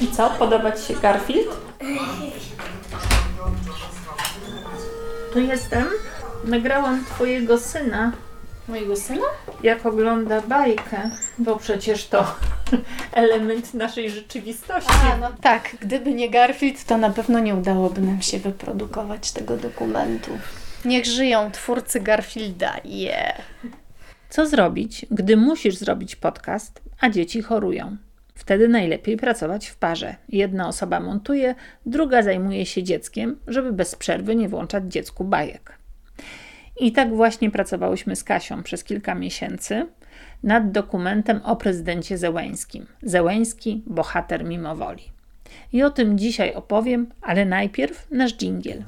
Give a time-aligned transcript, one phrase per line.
[0.00, 0.30] I co?
[0.30, 1.48] Podoba Ci się Garfield?
[5.32, 5.84] Tu jestem.
[6.44, 8.12] Nagrałam Twojego syna,
[8.68, 9.26] Mojego syna?
[9.62, 12.34] jak ogląda bajkę, bo przecież to
[13.12, 14.90] element naszej rzeczywistości.
[15.12, 15.76] A, no tak.
[15.80, 20.30] Gdyby nie Garfield, to na pewno nie udałoby nam się wyprodukować tego dokumentu.
[20.84, 22.76] Niech żyją twórcy Garfielda.
[22.84, 23.40] Yeah.
[24.30, 27.96] Co zrobić, gdy musisz zrobić podcast, a dzieci chorują?
[28.40, 30.16] Wtedy najlepiej pracować w parze.
[30.28, 31.54] Jedna osoba montuje,
[31.86, 35.78] druga zajmuje się dzieckiem, żeby bez przerwy nie włączać dziecku bajek.
[36.80, 39.86] I tak właśnie pracowałyśmy z Kasią przez kilka miesięcy
[40.42, 42.86] nad dokumentem o prezydencie Zełęskim.
[43.02, 45.02] Zełęski bohater mimowoli.
[45.72, 48.82] I o tym dzisiaj opowiem, ale najpierw nasz dżingiel.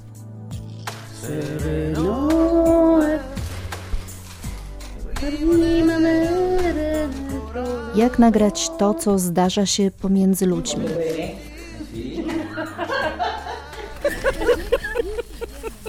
[7.95, 10.87] Jak nagrać to, co zdarza się pomiędzy ludźmi?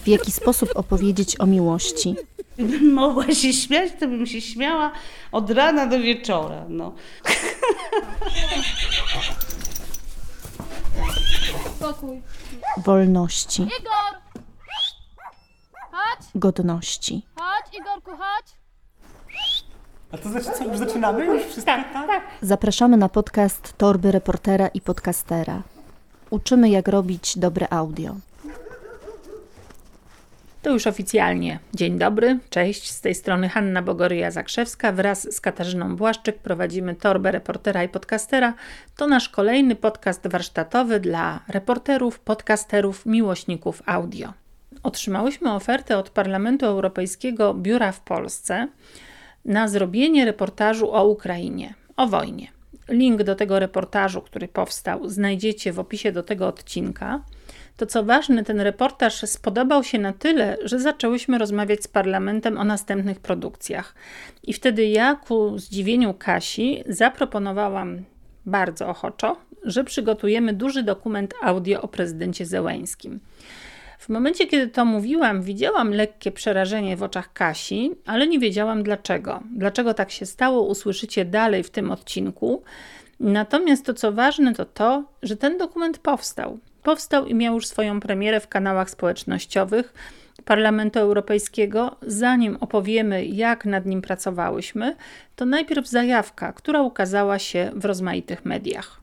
[0.03, 2.15] W jaki sposób opowiedzieć o miłości?
[2.57, 4.91] Gdybym mogła się śmiać, to bym się śmiała
[5.31, 6.65] od rana do wieczora.
[6.69, 6.93] No.
[12.77, 14.21] Wolności, Igor!
[15.91, 17.25] Chodź, godności.
[17.35, 18.62] chodź, Igorku, chodź.
[20.13, 21.25] A to znaczy co, już zaczynamy?
[21.25, 21.65] Już wszystko?
[21.65, 22.23] Tak, tak.
[22.41, 25.61] Zapraszamy na podcast Torby Reportera i Podcastera.
[26.29, 28.15] Uczymy, jak robić dobre audio.
[30.61, 31.59] To już oficjalnie.
[31.73, 32.91] Dzień dobry, cześć.
[32.91, 38.53] Z tej strony Hanna Bogoryja-Zakrzewska wraz z Katarzyną Błaszczyk prowadzimy torbę reportera i podcastera.
[38.97, 44.33] To nasz kolejny podcast warsztatowy dla reporterów, podcasterów, miłośników audio.
[44.83, 48.67] Otrzymałyśmy ofertę od Parlamentu Europejskiego Biura w Polsce
[49.45, 52.47] na zrobienie reportażu o Ukrainie, o wojnie.
[52.89, 57.23] Link do tego reportażu, który powstał, znajdziecie w opisie do tego odcinka.
[57.77, 62.63] To co ważne, ten reportaż spodobał się na tyle, że zaczęłyśmy rozmawiać z parlamentem o
[62.63, 63.95] następnych produkcjach.
[64.43, 68.03] I wtedy ja, ku zdziwieniu Kasi, zaproponowałam
[68.45, 73.19] bardzo ochoczo, że przygotujemy duży dokument audio o prezydencie Zełęskim.
[73.97, 79.43] W momencie, kiedy to mówiłam, widziałam lekkie przerażenie w oczach Kasi, ale nie wiedziałam dlaczego.
[79.55, 82.63] Dlaczego tak się stało, usłyszycie dalej w tym odcinku.
[83.19, 86.59] Natomiast to, co ważne, to to, że ten dokument powstał.
[86.83, 89.93] Powstał i miał już swoją premierę w kanałach społecznościowych
[90.45, 91.95] Parlamentu Europejskiego.
[92.01, 94.95] Zanim opowiemy, jak nad nim pracowałyśmy,
[95.35, 99.02] to najpierw zajawka, która ukazała się w rozmaitych mediach.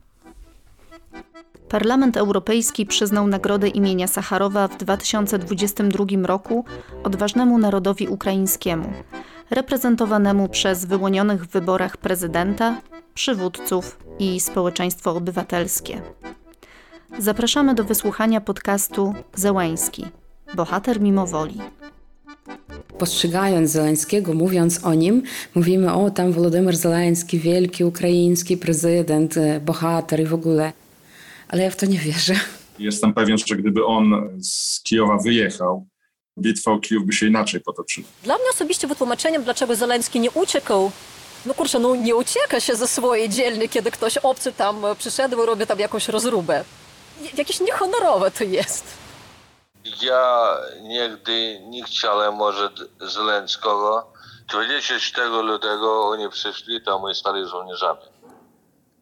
[1.71, 6.65] Parlament Europejski przyznał nagrodę imienia Sacharowa w 2022 roku
[7.03, 8.93] odważnemu narodowi ukraińskiemu,
[9.49, 12.81] reprezentowanemu przez wyłonionych w wyborach prezydenta,
[13.13, 16.01] przywódców i społeczeństwo obywatelskie.
[17.19, 20.05] Zapraszamy do wysłuchania podcastu Zełański
[20.55, 21.57] Bohater mimowoli.
[22.97, 25.23] Postrzegając Zeleńskiego, mówiąc o nim,
[25.55, 30.80] mówimy: O, tam Wolodymyr Zeleński, wielki ukraiński prezydent, e, bohater i w ogóle.
[31.51, 32.33] Ale ja w to nie wierzę.
[32.79, 35.87] Jestem pewien, że gdyby on z Kijowa wyjechał,
[36.39, 38.07] bitwa o Kijów by się inaczej potoczyła.
[38.23, 40.91] Dla mnie osobiście wytłumaczeniem, dlaczego Zeleński nie uciekł,
[41.45, 45.45] no kurczę, no nie ucieka się ze swojej dzielni, kiedy ktoś obcy tam przyszedł i
[45.45, 46.63] robi tam jakąś rozróbę.
[47.37, 48.85] Jakieś niehonorowe to jest.
[50.01, 52.69] Я nigdy nie chciałem może
[53.01, 54.07] Zeleńskiego.
[54.49, 58.10] 24 lutego oni przyszli, to my stali żołnierzami.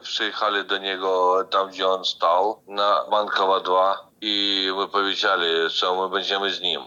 [0.02, 6.10] Przyjechali do niego tam, gdzie on stał, na Bankowa 2 i my powiedzieli, że my
[6.10, 6.80] będziemy z nim.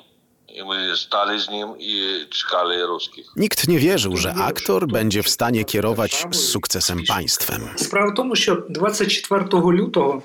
[0.50, 3.26] I my stali z nim i czekali ruskich.
[3.36, 7.70] Nikt nie wierzył, że aktor będzie w stanie kierować z sukcesem państwem.
[7.78, 10.22] Справа в тому, що 24 lutego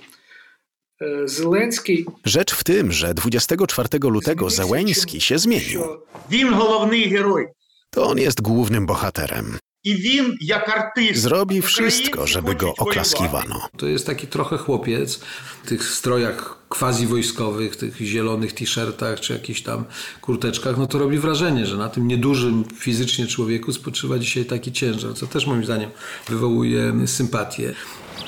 [1.03, 5.83] е, Зеленський Rzecz w tym, że 24 lutego Zełeński się zmienił.
[6.31, 7.47] Він головний герой.
[7.91, 9.59] To on jest głównym bohaterem.
[9.87, 13.61] І він, як артист, Zrobi wszystko, żeby go oklaskiwano.
[13.77, 15.21] To jest taki trochę chłopiec
[15.65, 19.85] w tych strojach quasi wojskowych, tych zielonych t-shirtach czy jakichś tam
[20.21, 20.79] kurteczkach.
[20.79, 25.27] No to robi wrażenie, że na tym niedużym fizycznie człowieku spoczywa dzisiaj taki ciężar, co
[25.27, 25.91] też moim zdaniem
[26.29, 27.75] wywołuje sympatię.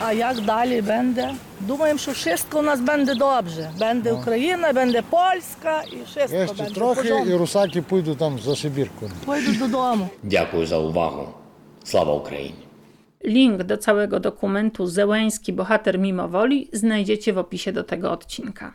[0.00, 1.35] А як далі буде?
[1.61, 3.71] Думаємо, що wszystko у нас буде добре.
[3.94, 6.75] Буде Україна, буде Польська і wszystko Jeszcze буде.
[6.75, 7.38] trochę i Porządku.
[7.38, 9.11] rusaki pójdą tam za Sybirką.
[9.26, 10.09] Пойдуть додому.
[10.23, 11.29] Дякую за увагу.
[11.89, 12.68] Sława Ukrainie!
[13.24, 18.74] Link do całego dokumentu Zełęński Bohater Mimo Woli znajdziecie w opisie do tego odcinka.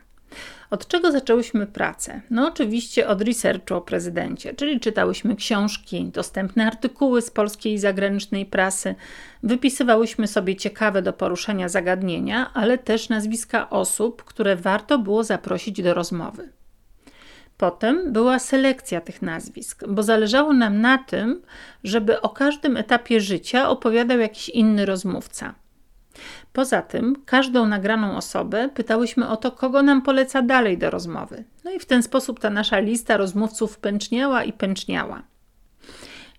[0.70, 2.20] Od czego zaczęłyśmy pracę?
[2.30, 8.46] No, oczywiście od researchu o prezydencie, czyli czytałyśmy książki, dostępne artykuły z polskiej i zagranicznej
[8.46, 8.94] prasy,
[9.42, 15.94] wypisywałyśmy sobie ciekawe do poruszenia zagadnienia, ale też nazwiska osób, które warto było zaprosić do
[15.94, 16.48] rozmowy.
[17.56, 21.42] Potem była selekcja tych nazwisk, bo zależało nam na tym,
[21.84, 25.54] żeby o każdym etapie życia opowiadał jakiś inny rozmówca.
[26.52, 31.44] Poza tym, każdą nagraną osobę pytałyśmy o to, kogo nam poleca dalej do rozmowy.
[31.64, 35.22] No i w ten sposób ta nasza lista rozmówców pęczniała i pęczniała.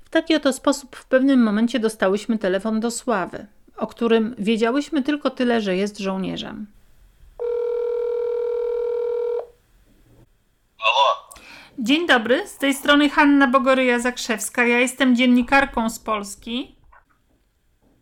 [0.03, 3.45] W taki oto sposób w pewnym momencie dostałyśmy telefon do Sławy,
[3.77, 6.67] o którym wiedziałyśmy tylko tyle, że jest żołnierzem.
[11.79, 14.61] Dzień dobry, z tej strony Hanna Bogoryja-Zakrzewska.
[14.61, 16.75] Ja jestem dziennikarką z Polski.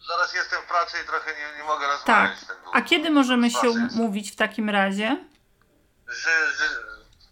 [0.08, 1.92] Zaraz jestem w pracy i trochę nie, nie mogę Tak.
[1.92, 2.40] rozmawiać.
[2.48, 2.58] Tak.
[2.74, 5.18] A kiedy możemy się umówić w takim razie?
[6.08, 6.66] Że, że,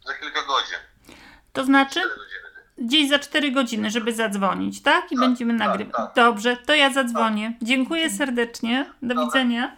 [0.06, 0.78] za kilka godzin.
[1.54, 2.02] To znaczy
[2.78, 5.12] gdzieś za 4 godziny, żeby zadzwonić, tak?
[5.12, 6.12] I będziemy nagrywać.
[6.16, 7.54] Dobrze, to ja zadzwonię.
[7.62, 8.94] Dziękuję serdecznie.
[9.02, 9.78] Do widzenia.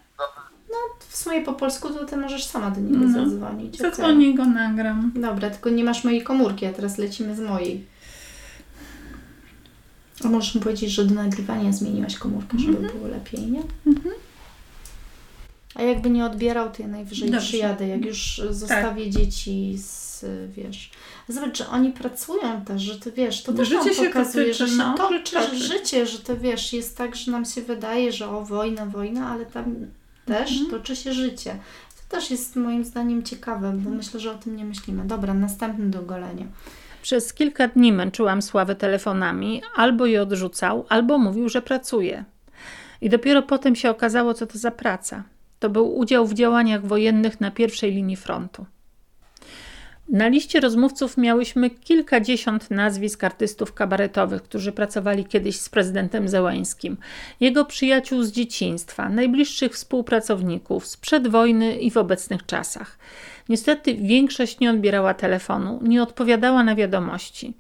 [0.74, 3.30] No, w sumie po polsku to ty możesz sama do niego No.
[3.30, 3.76] zadzwonić.
[3.76, 3.90] okej.
[3.92, 5.12] Zadzwonię go nagram.
[5.16, 7.86] Dobra, tylko nie masz mojej komórki, a teraz lecimy z mojej.
[10.26, 12.94] A możesz mu powiedzieć, że do nagrywania zmieniłaś komórkę, żeby Mhm.
[12.98, 13.62] było lepiej, nie?
[15.76, 17.48] A jakby nie odbierał, to ja najwyżej Dobrze.
[17.48, 20.26] przyjadę, jak już zostawię dzieci z,
[20.56, 20.92] wiesz...
[21.30, 24.68] Zobacz, że oni pracują też, że ty wiesz, to też Życie nam się pokazuje, że
[24.70, 25.58] się no, toczy toczy.
[25.58, 29.46] życie, że to wiesz, jest tak, że nam się wydaje, że o wojna, wojna, ale
[29.46, 29.76] tam
[30.26, 30.70] też Mhm.
[30.72, 31.56] toczy się życie.
[32.10, 35.04] To też jest moim zdaniem ciekawe, bo myślę, że o tym nie myślimy.
[35.06, 36.46] Dobra, następny do golenia.
[37.02, 42.24] Przez kilka dni męczyłam Sławę telefonami, albo je odrzucał, albo mówił, że pracuje.
[43.02, 45.24] I dopiero potem się okazało, co to za praca.
[45.60, 48.66] To był udział w działaniach wojennych na pierwszej linii frontu.
[50.10, 56.98] Na liście rozmówców miałyśmy kilkadziesiąt nazwisk artystów kabaretowych, którzy pracowali kiedyś z prezydentem Zełańskim,
[57.40, 62.98] jego przyjaciół z dzieciństwa, najbliższych współpracowników sprzed wojny i w obecnych czasach.
[63.50, 67.54] Niestety większość nie odbierała telefonu, nie odpowiadała na wiadomości.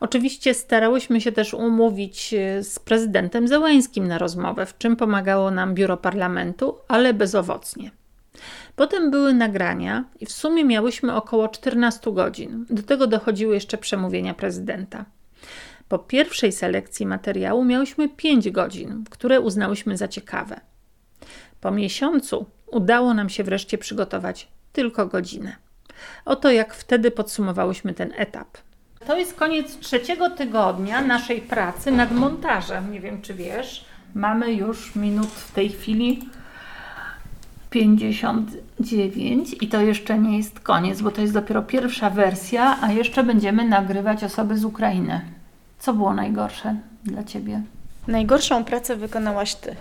[0.00, 5.74] Oczywiście starałyśmy się też umówić e, z prezydentem Zełańskim na rozmowę, w czym pomagało nam
[5.74, 7.90] biuro parlamentu, ale bezowocnie.
[8.76, 12.66] Potem były nagrania i w sumie miałyśmy około 14 godzin.
[12.70, 15.04] Do tego dochodziły jeszcze przemówienia prezydenta.
[15.88, 20.60] Po pierwszej selekcji materiału miałyśmy 5 godzin, które uznałyśmy za ciekawe.
[21.60, 25.56] Po miesiącu udało nam się wreszcie przygotować tylko godzinę.
[26.24, 28.48] Oto jak wtedy podsumowałyśmy ten etap.
[29.06, 32.92] To jest koniec trzeciego tygodnia naszej pracy nad montażem.
[32.92, 33.84] Nie wiem, czy wiesz,
[34.14, 36.28] mamy już minut w tej chwili
[37.70, 43.24] 59 i to jeszcze nie jest koniec, bo to jest dopiero pierwsza wersja, a jeszcze
[43.24, 45.20] będziemy nagrywać osoby z Ukrainy.
[45.78, 47.62] Co było najgorsze dla Ciebie?
[48.08, 49.76] Najgorszą pracę wykonałaś ty.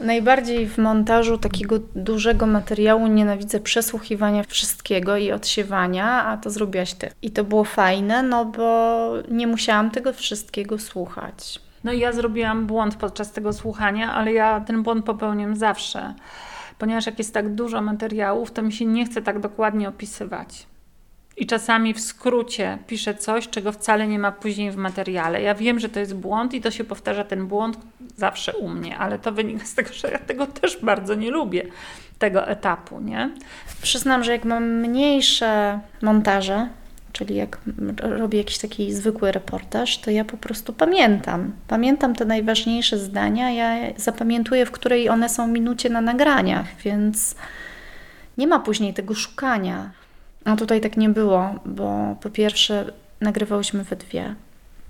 [0.00, 7.10] Najbardziej w montażu takiego dużego materiału nienawidzę przesłuchiwania wszystkiego i odsiewania, a to zrobiłaś ty.
[7.22, 11.60] I to było fajne, no bo nie musiałam tego wszystkiego słuchać.
[11.84, 16.14] No i ja zrobiłam błąd podczas tego słuchania, ale ja ten błąd popełniam zawsze.
[16.78, 20.66] Ponieważ jak jest tak dużo materiałów, to mi się nie chce tak dokładnie opisywać.
[21.36, 25.42] I czasami w skrócie piszę coś, czego wcale nie ma później w materiale.
[25.42, 27.78] Ja wiem, że to jest błąd i to się powtarza ten błąd
[28.16, 31.66] zawsze u mnie, ale to wynika z tego, że ja tego też bardzo nie lubię,
[32.18, 33.30] tego etapu, nie?
[33.82, 36.68] Przyznam, że jak mam mniejsze montaże,
[37.12, 37.58] czyli jak
[38.00, 41.52] robię jakiś taki zwykły reportaż, to ja po prostu pamiętam.
[41.68, 47.34] Pamiętam te najważniejsze zdania, ja zapamiętuję, w której one są minucie na nagraniach, więc
[48.38, 49.90] nie ma później tego szukania.
[50.44, 54.34] A tutaj tak nie było, bo po pierwsze nagrywałyśmy we dwie.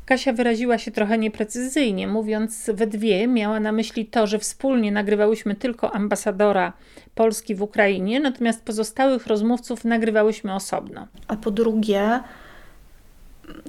[0.09, 5.55] Kasia wyraziła się trochę nieprecyzyjnie, mówiąc we dwie, miała na myśli to, że wspólnie nagrywałyśmy
[5.55, 6.73] tylko ambasadora
[7.15, 11.07] Polski w Ukrainie, natomiast pozostałych rozmówców nagrywałyśmy osobno.
[11.29, 12.21] A po drugie,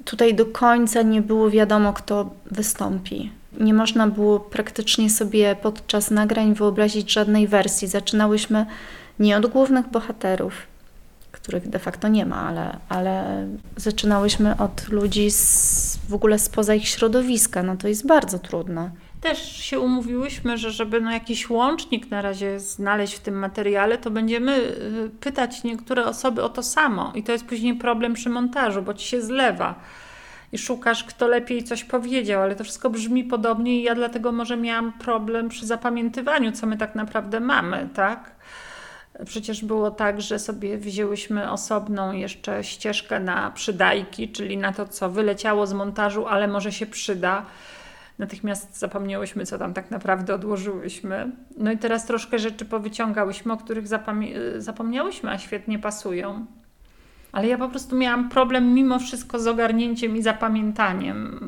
[0.05, 3.31] tutaj do końca nie było wiadomo, kto wystąpi.
[3.59, 7.87] Nie można było praktycznie sobie podczas nagrań wyobrazić żadnej wersji.
[7.87, 8.65] Zaczynałyśmy
[9.19, 10.53] nie od głównych bohaterów,
[11.31, 16.87] których de facto nie ma, ale, ale zaczynałyśmy od ludzi z, w ogóle spoza ich
[16.87, 17.63] środowiska.
[17.63, 18.91] No to jest bardzo trudne.
[19.21, 24.11] Też się umówiłyśmy, że żeby no jakiś łącznik na razie znaleźć w tym materiale, to
[24.11, 27.11] będziemy y, pytać niektóre osoby o to samo.
[27.15, 29.75] I to jest później problem przy montażu, bo ci się zlewa.
[30.51, 34.57] I szukasz, kto lepiej coś powiedział, ale to wszystko brzmi podobnie i ja dlatego może
[34.57, 38.31] miałam problem przy zapamiętywaniu, co my tak naprawdę mamy, tak?
[39.25, 45.09] Przecież było tak, że sobie wzięłyśmy osobną jeszcze ścieżkę na przydajki, czyli na to, co
[45.09, 47.45] wyleciało z montażu, ale może się przyda.
[48.19, 51.31] Natychmiast zapomniałyśmy, co tam tak naprawdę odłożyłyśmy.
[51.57, 53.87] No i teraz troszkę rzeczy powyciągałyśmy, o których
[54.57, 56.45] zapomniałyśmy, a świetnie pasują.
[57.31, 61.39] Ale ja po prostu miałam problem mimo wszystko z ogarnięciem i zapamiętaniem.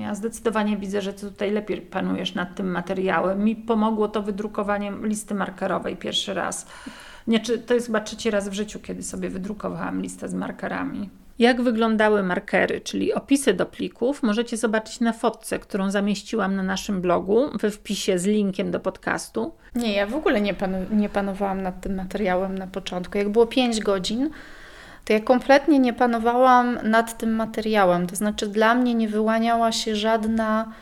[0.00, 3.44] Ja zdecydowanie widzę, że ty tutaj lepiej panujesz nad tym materiałem.
[3.44, 6.66] Mi pomogło to wydrukowanie listy markerowej pierwszy raz.
[7.28, 11.10] Nie, czy, to jest chyba trzeci raz w życiu, kiedy sobie wydrukowałam listę z markerami.
[11.38, 17.00] Jak wyglądały markery, czyli opisy do plików, możecie zobaczyć na fotce, którą zamieściłam na naszym
[17.00, 19.52] blogu, we wpisie z linkiem do podcastu.
[19.74, 23.18] Nie, ja w ogóle nie, panu, nie panowałam nad tym materiałem na początku.
[23.18, 24.30] Jak było 5 godzin,
[25.04, 28.06] to ja kompletnie nie panowałam nad tym materiałem.
[28.06, 30.72] To znaczy, dla mnie nie wyłaniała się żadna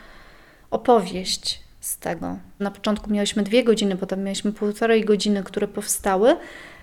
[0.71, 2.37] opowieść z tego.
[2.59, 6.37] Na początku mieliśmy dwie godziny, potem mieliśmy półtorej godziny, które powstały.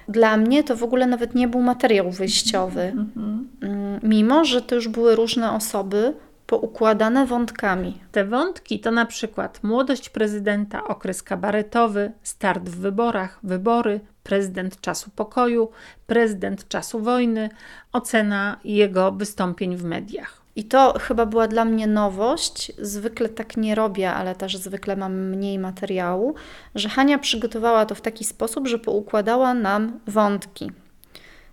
[0.08, 4.88] Dla mnie to w ogóle nawet nie był materiał wyjściowy, mm, mimo że to już
[4.88, 6.14] były różne osoby
[6.46, 8.00] poukładane wątkami.
[8.12, 15.11] Te wątki to na przykład młodość prezydenta, okres kabaretowy, start w wyborach, wybory, prezydent czasu
[15.16, 15.68] pokoju,
[16.06, 17.50] prezydent czasu wojny,
[17.92, 20.43] ocena jego wystąpień w mediach.
[20.56, 22.73] I to chyba była dla mnie nowość.
[22.78, 26.34] Zwykle tak nie robię, ale też zwykle mam mniej materiału,
[26.75, 30.70] że Hania przygotowała to w taki sposób, że poukładała nam wątki.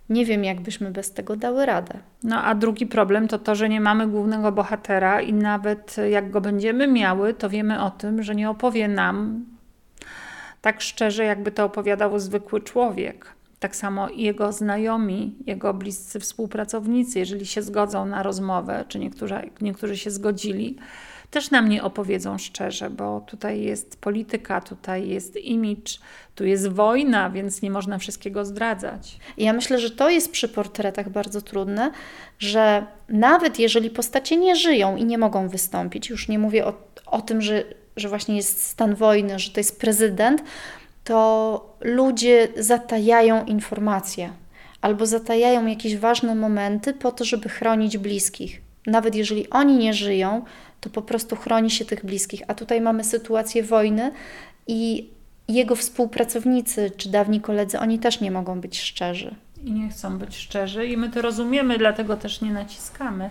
[0.08, 1.98] Nie wiem, jakbyśmy bez tego dały radę.
[2.22, 6.40] No a drugi problem to to, że nie mamy głównego bohatera i nawet jak go
[6.40, 9.44] będziemy miały, to wiemy o tym, że nie opowie nam
[10.60, 13.26] tak szczerze, jakby to opowiadał zwykły człowiek.
[13.62, 19.96] Tak samo jego znajomi, jego bliscy współpracownicy, jeżeli się zgodzą na rozmowę, czy niektórzy, niektórzy
[19.96, 20.76] się zgodzili,
[21.30, 26.00] też nam nie opowiedzą szczerze, bo tutaj jest polityka, tutaj jest imidż,
[26.34, 29.18] tu jest wojna, więc nie można wszystkiego zdradzać.
[29.36, 31.90] Ja myślę, że to jest przy portretach bardzo trudne,
[32.38, 36.74] że nawet jeżeli postacie nie żyją i nie mogą wystąpić, już nie mówię o,
[37.06, 37.64] o tym, że,
[37.96, 40.42] że właśnie jest stan wojny, że to jest prezydent,
[41.04, 44.32] to ludzie zatajają informacje
[44.80, 48.60] albo zatajają jakieś ważne momenty po to, żeby chronić bliskich.
[48.86, 50.44] Nawet jeżeli oni nie żyją,
[50.80, 52.42] to po prostu chroni się tych bliskich.
[52.48, 54.12] A tutaj mamy sytuację wojny
[54.66, 55.08] i
[55.48, 59.34] jego współpracownicy czy dawni koledzy, oni też nie mogą być szczerzy.
[59.64, 63.30] I nie chcą być szczerzy, i my to rozumiemy, dlatego też nie naciskamy.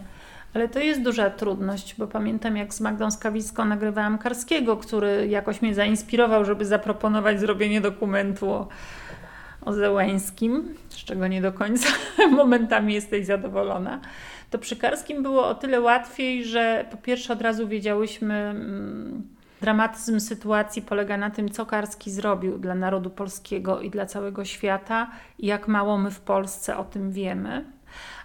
[0.53, 5.61] Ale to jest duża trudność, bo pamiętam jak z Magdą Skawicką nagrywałam Karskiego, który jakoś
[5.61, 8.67] mnie zainspirował, żeby zaproponować zrobienie dokumentu o,
[9.61, 11.87] o Zełęskim, z czego nie do końca
[12.31, 13.99] momentami jesteś zadowolona.
[14.49, 19.27] To przy Karskim było o tyle łatwiej, że po pierwsze od razu wiedziałyśmy, mm,
[19.61, 25.11] dramatyzm sytuacji polega na tym, co Karski zrobił dla narodu polskiego i dla całego świata
[25.39, 27.65] i jak mało my w Polsce o tym wiemy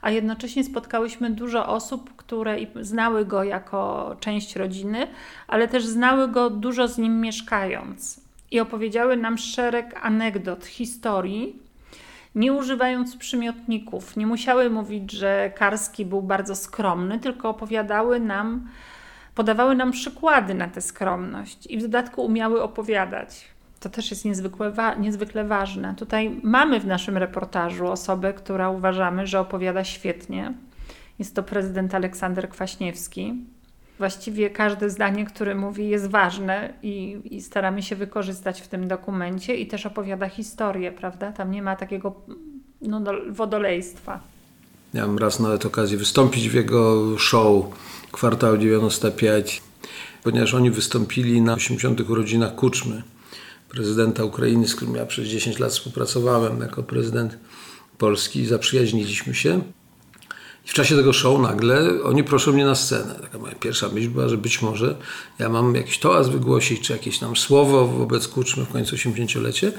[0.03, 5.07] a jednocześnie spotkałyśmy dużo osób, które znały go jako część rodziny,
[5.49, 8.21] ale też znały go dużo z nim mieszkając.
[8.51, 11.59] I opowiedziały nam szereg anegdot, historii,
[12.35, 14.17] nie używając przymiotników.
[14.17, 18.69] Nie musiały mówić, że Karski był bardzo skromny, tylko opowiadały nam,
[19.35, 23.45] podawały nam przykłady na tę skromność i w dodatku umiały opowiadać.
[23.81, 25.95] To też jest niezwykle, wa niezwykle ważne.
[25.95, 30.53] Tutaj mamy w naszym reportażu osobę, która uważamy, że opowiada świetnie.
[31.19, 33.35] Jest to prezydent Aleksander Kwaśniewski.
[33.99, 39.57] Właściwie każde zdanie, które mówi, jest ważne i, i, staramy się wykorzystać w tym dokumencie
[39.57, 41.33] i też opowiada historię, prawda?
[41.33, 42.15] Tam nie ma takiego
[42.83, 44.21] no, wodolejstwa.
[44.95, 47.65] Miałem raz nawet okazję wystąpić w jego show
[48.13, 49.63] Kwartał 95,
[50.23, 52.11] ponieważ oni wystąpili na 80.
[52.11, 53.03] urodzinach Kuczmy
[53.69, 57.39] prezydenta Ukrainy, z którym ja przez 10 lat współpracowałem jako prezydent
[57.99, 58.47] Polski.
[58.47, 59.61] Zaprzyjaźniliśmy się.
[60.67, 63.15] I w czasie tego show nagle oni proszą mnie na scenę.
[63.23, 64.97] Taka moja pierwsza myśl była, że być może
[65.39, 69.73] ja mam jakiś toast wygłosić, czy jakieś tam słowo wobec Kuczmy w końcu 80-lecie.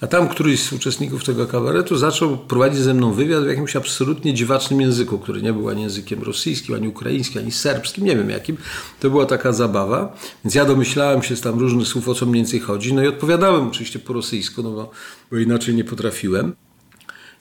[0.00, 4.34] A tam któryś z uczestników tego kabaretu zaczął prowadzić ze mną wywiad w jakimś absolutnie
[4.34, 8.56] dziwacznym języku, który nie był ani językiem rosyjskim, ani ukraińskim, ani serbskim, nie wiem jakim.
[9.00, 10.16] To była taka zabawa.
[10.44, 12.94] Więc ja domyślałem się z tam różnych słów, o co mniej więcej chodzi.
[12.94, 14.90] No i odpowiadałem oczywiście po rosyjsku, no bo,
[15.30, 16.54] bo inaczej nie potrafiłem.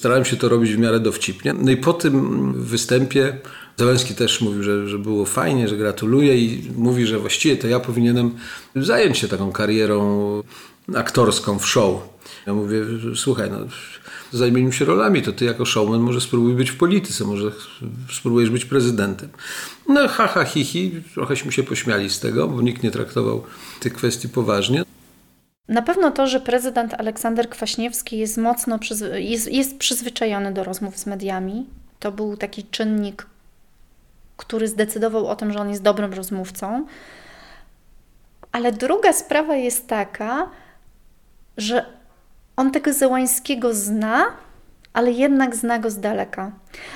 [0.03, 1.53] Starałem się to robić w miarę dowcipnie.
[1.53, 3.37] No i po tym występie
[3.77, 7.79] Załęski też mówił, że, że było fajnie, że gratuluje i mówi, że właściwie to ja
[7.79, 8.31] powinienem
[8.75, 10.43] zająć się taką karierą
[10.95, 12.01] aktorską w show.
[12.47, 12.81] Ja mówię,
[13.15, 13.57] słuchaj, no,
[14.31, 17.51] zajmijmy się rolami, to ty jako showman może spróbuj być w polityce, może
[18.13, 19.29] spróbujesz być prezydentem.
[19.89, 20.91] No ha, ha, hi, hi.
[21.13, 23.43] trochęśmy się pośmiali z tego, bo nikt nie traktował
[23.79, 24.83] tych kwestii poważnie.
[25.67, 30.97] Na pewno to, że prezydent Aleksander Kwaśniewski jest mocno przyzwy- jest, jest przyzwyczajony do rozmów
[30.97, 31.65] z mediami,
[31.99, 33.27] to był taki czynnik,
[34.37, 36.85] który zdecydował o tym, że on jest dobrym rozmówcą.
[38.51, 40.49] Ale druga sprawa jest taka,
[41.57, 41.85] że
[42.55, 44.25] on tego Zełańskiego zna,
[44.93, 46.51] ale jednak zna go z daleka.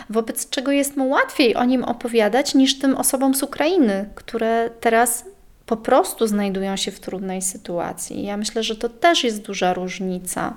[0.09, 5.25] Wobec czego jest mu łatwiej o nim opowiadać niż tym osobom z Ukrainy, które teraz
[5.67, 8.23] po prostu znajdują się w trudnej sytuacji.
[8.23, 10.53] Ja myślę, że to też jest duża różnica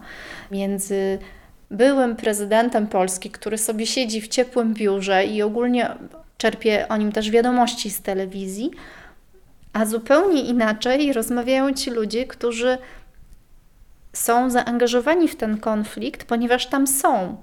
[0.50, 1.18] między
[1.70, 5.90] byłym prezydentem Polski, który sobie siedzi w ciepłym biurze i ogólnie
[6.38, 8.70] czerpie o nim też wiadomości z telewizji,
[9.72, 12.78] a zupełnie inaczej rozmawiają ci ludzie, którzy
[14.12, 17.36] są zaangażowani w ten konflikt, ponieważ tam są.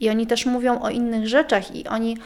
[0.00, 2.16] I oni też mówią o innych rzeczach, i oni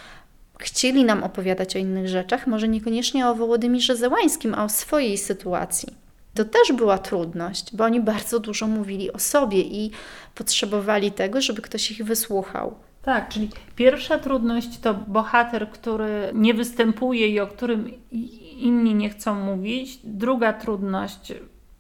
[0.59, 5.95] chcieli nam opowiadać o innych rzeczach, może niekoniecznie o Wołodymirze Zełańskim, a o swojej sytuacji.
[6.35, 9.91] To też była trudność, bo oni bardzo dużo mówili o sobie i
[10.35, 12.75] potrzebowali tego, żeby ktoś ich wysłuchał.
[13.03, 17.91] Tak, czyli pierwsza trudność to bohater, który nie występuje i o którym
[18.59, 19.99] inni nie chcą mówić.
[20.05, 21.33] Druga trudność,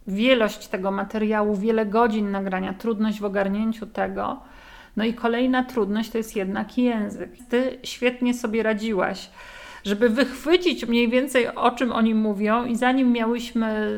[0.07, 4.41] wielość tego materiału, wiele godzin nagrania, trudność w ogarnięciu tego.
[4.97, 7.31] No i kolejna trudność to jest jednak język.
[7.49, 9.31] Ty świetnie sobie radziłaś,
[9.85, 13.91] żeby wychwycić mniej więcej o czym oni mówią i zanim miałyśmy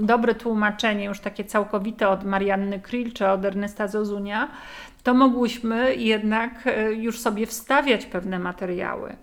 [0.00, 4.48] y, dobre tłumaczenie, już takie całkowite od Marianny Krill czy od Ernesta Zozunia,
[5.02, 9.16] to mogłyśmy jednak y, już sobie wstawiać pewne materiały.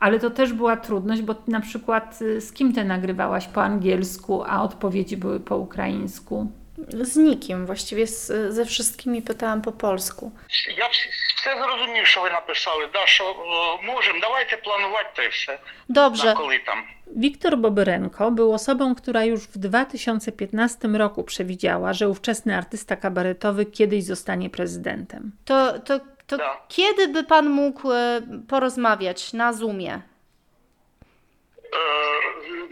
[0.00, 4.42] Ale to też była trudność, bo na przykład y, z kim ty nagrywałaś po angielsku,
[4.46, 6.52] a odpowiedzi były po ukraińsku?
[7.01, 10.31] Z nikim, właściwie z, ze wszystkimi pytałam po polsku.
[10.77, 10.89] Я
[11.35, 12.89] все зрозумів, що ви написали.
[12.93, 13.35] Да, що
[13.83, 15.59] можемо, давайте планувати те все.
[15.89, 16.25] Dobrze.
[16.25, 16.83] На коли там.
[17.17, 24.03] Wiktor Bobyrenko był osobą, która już w 2015 roku przewidziała, że ówczesny artysta kabaretowy kiedyś
[24.03, 25.31] zostanie prezydentem.
[25.45, 29.91] To, to, to kiedy by pan mógł e, porozmawiać na Zoomie?
[29.91, 30.01] Е,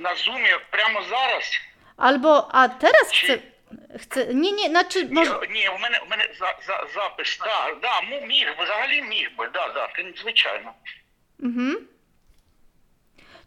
[0.02, 1.44] на Zoomie прямо зараз.
[1.98, 3.38] Albo, a teraz chcę,
[4.02, 5.32] chcę nie, nie, znaczy może...
[5.50, 7.40] Ні, ні, у мене, у мене за, за, запис.
[7.40, 10.74] Да, да, му- міг би, взагалі міг би, да, да, ти- звичайно.
[11.44, 11.76] Mhm.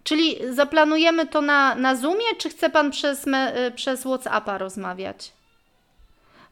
[0.04, 5.32] Czyli zaplanujemy to na, na Zoomie, czy chce pan przez, me, y, przez WhatsAppa rozmawiać?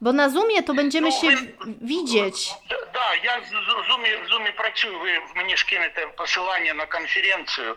[0.01, 2.51] Bo na Zoomie to będziemy się w- widzieć.
[2.71, 6.87] Д- Да, я з з- в Zoomі, в Zoomі працюю, ви мені скинете посилання на
[6.87, 7.77] конференцію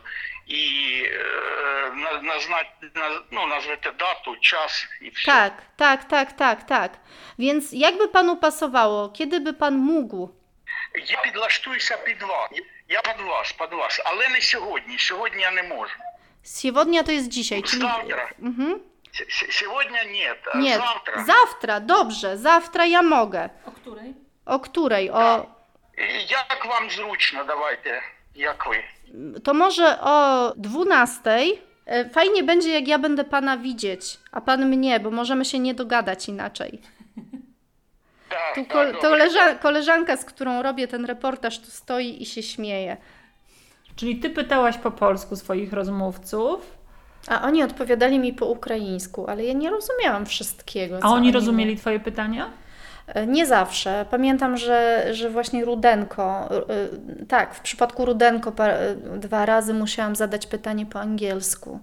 [0.49, 0.63] і
[1.05, 2.63] е, на, назна,
[2.95, 5.25] на, ну, назвете дату, час і все.
[5.31, 6.91] Tak, tak, tak, tak, tak.
[7.39, 10.29] Więc jakby panu pasowało, kiedy by pan mógł?
[11.07, 12.49] Я підлаштуюся під вас.
[12.89, 14.97] Я під вас, під вас, але не сьогодні.
[14.99, 15.95] Сьогодні я не можу.
[16.45, 17.81] Siewodnia to jest dzisiaj, czyli...
[17.81, 18.29] Завтра.
[18.41, 18.79] Mhm.
[19.13, 21.23] С- с- Сьогодні ні, а Nie, завтра.
[21.23, 23.49] zawtra, dobrze, zawtra ja mogę.
[23.65, 24.13] O której?
[24.45, 25.11] O której?
[25.11, 25.45] O,
[25.97, 28.01] І Як вам зручно, давайте,
[28.35, 28.83] як ви.
[29.42, 31.30] to może o 12
[31.86, 35.74] e, fajnie będzie, jak ja będę Pana widzieć, a Pan mnie, bo możemy się nie
[35.74, 36.80] dogadać inaczej.
[38.30, 38.78] Tak, tak, tu ko
[39.60, 42.96] koleżanka, z którą robię ten reportaż, tu stoi i się śmieje.
[43.96, 46.78] Czyli ty pytałaś po polsku swoich rozmówców,
[47.28, 50.98] a oni odpowiadali mi po ukraińsku, ale ja nie rozumiałam wszystkiego.
[51.02, 51.76] A oni rozumieli mi...
[51.76, 52.50] Twoje pytania?
[53.14, 54.06] E, Nie zawsze.
[54.10, 56.48] Pamiętam, że, że właśnie Rudenko,
[57.22, 61.80] y, tak, w przypadku Rudenko y, dwa razy musiałam zadać pytanie po angielsku,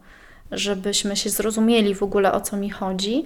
[0.51, 3.25] żebyśmy się zrozumieli w ogóle o co mi chodzi.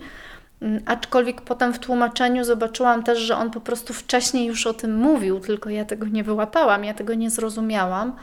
[0.62, 4.96] Mm, Aczkolwiek potem w tłumaczeniu zobaczyłam też, że on po prostu wcześniej już o tym
[4.96, 8.14] mówił, tylko ja tego nie wyłapałam, ja tego nie zrozumiałam.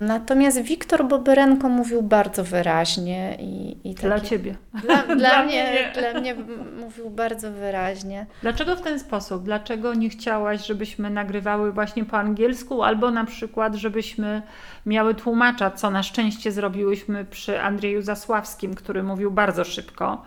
[0.00, 4.54] Natomiast Wiktor Bobyrenko mówił bardzo wyraźnie i, i Dla taki- ciebie.
[4.82, 6.12] Dla, dla, Dla mnie, mnie nie.
[6.12, 6.34] dla mnie
[6.80, 8.26] mówił bardzo wyraźnie.
[8.42, 9.42] Dlaczego w ten sposób?
[9.44, 14.42] Dlaczego nie chciałaś, żebyśmy nagrywały właśnie po angielsku, albo na przykład, żebyśmy
[14.86, 20.22] miały tłumacza, co na szczęście zrobiłyśmy przy Andrzeju Zasławskim, który mówił bardzo szybko.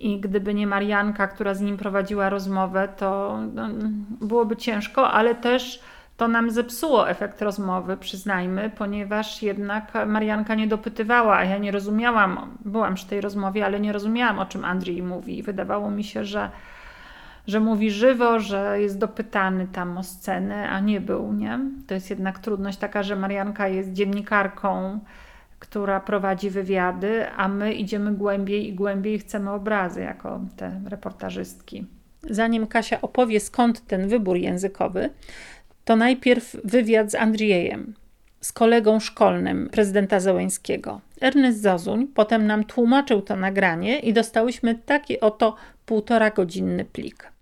[0.00, 3.68] I gdyby nie Marianka, która z nim prowadziła rozmowę, to no,
[4.20, 5.80] byłoby ciężko, ale też
[6.22, 12.58] to nam zepsuło efekt rozmowy, przyznajmy, ponieważ jednak Marianka nie dopytywała, a ja nie rozumiałam,
[12.64, 15.42] byłam przy tej rozmowie, ale nie rozumiałam, o czym Andrzej mówi.
[15.42, 16.50] Wydawało mi się, że,
[17.46, 21.60] że mówi żywo, że jest dopytany tam o scenę, a nie był, nie?
[21.86, 25.00] To jest jednak trudność taka, że Marianka jest dziennikarką,
[25.58, 31.86] która prowadzi wywiady, a my idziemy głębiej i głębiej chcemy obrazy jako te reportażystki.
[32.30, 35.10] Zanim Kasia opowie, skąd ten wybór językowy,
[35.84, 37.94] to najpierw wywiad z Andrzejem,
[38.40, 41.00] z kolegą szkolnym prezydenta Zełańskiego.
[41.20, 47.32] Ernest Zozuń potem nam tłumaczył to nagranie i dostałyśmy takie oto półtora godzinny plik.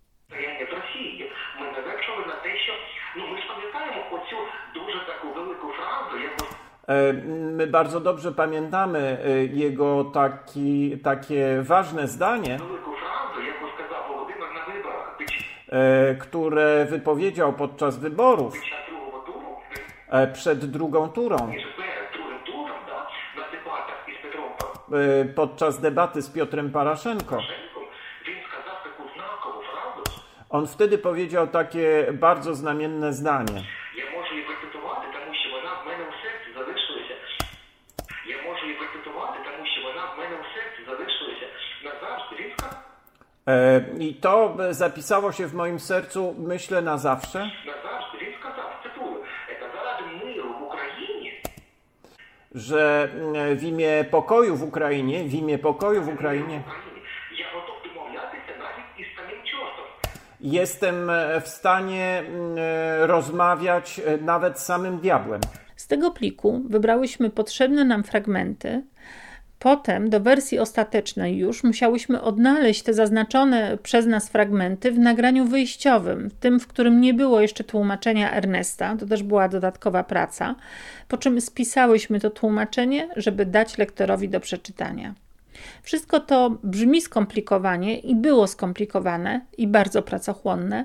[7.57, 12.59] My bardzo dobrze pamiętamy e, jego taki, takie ważne zdanie,
[16.21, 18.55] które wypowiedział podczas wyborów
[20.33, 21.53] przed drugą turą.
[25.35, 27.39] Podczas debaty z Piotrem Paraszenko.
[30.51, 33.63] On wtedy powiedział takie bardzo znamienne zdanie.
[43.99, 47.51] I to zapisało się w moim sercu, myślę, na zawsze.
[52.55, 56.63] Że mm, w imię pokoju w Ukrainie, w imię pokoju w Ukrainie,
[60.41, 61.11] jestem
[61.43, 62.57] w stanie mm,
[63.01, 65.41] rozmawiać e, nawet z samym diabłem.
[65.77, 68.83] Z tego pliku wybrałyśmy potrzebne nam fragmenty,
[69.61, 76.31] Potem do wersji ostatecznej już musiałyśmy odnaleźć te zaznaczone przez nas fragmenty w nagraniu wyjściowym,
[76.41, 80.55] tym, w którym nie było jeszcze tłumaczenia Ernesta, to też była dodatkowa praca,
[81.09, 85.15] po czym spisałyśmy to tłumaczenie, żeby dać lektorowi do przeczytania.
[85.83, 90.85] Wszystko to brzmi skomplikowanie i było skomplikowane i bardzo pracochłonne,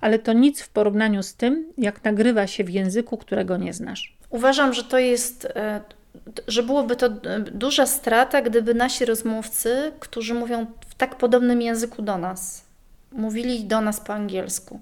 [0.00, 4.16] ale to nic w porównaniu z tym, jak nagrywa się w języku, którego nie znasz.
[4.30, 5.80] Uważam, że to jest e,
[6.48, 7.08] że byłoby to
[7.52, 12.64] duża strata, gdyby nasi rozmówcy, którzy mówią w tak podobnym języku do nas,
[13.12, 14.80] mówili do nas po angielsku,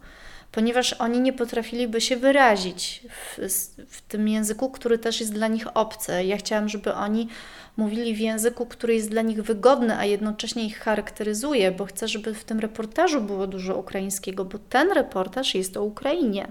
[0.53, 3.49] ponieważ oni nie potrafiliby się wyrazić w,
[3.89, 6.25] w tym języku, który też jest dla nich obcy.
[6.25, 7.29] Ja chciałam, żeby oni
[7.77, 12.35] mówili w języku, który jest dla nich wygodny, a jednocześnie ich charakteryzuje, bo chcę, żeby
[12.35, 16.49] w tym reportażu było dużo ukraińskiego, bo ten reportaż jest o Ukrainie.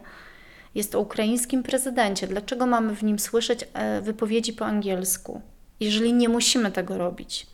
[0.78, 2.28] Jest o ukraińskim prezydencie.
[2.28, 5.42] Dlaczego mamy w nim słyszeć e, wypowiedzi po angielsku,
[5.80, 7.48] jeżeli nie musimy tego robić?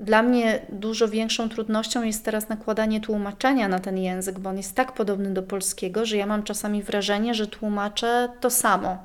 [0.00, 4.74] Dla mnie dużo większą trudnością jest teraz nakładanie tłumaczenia na ten język, bo on jest
[4.74, 8.98] tak podobny do polskiego, że ja mam czasami wrażenie, że tłumaczę to samo.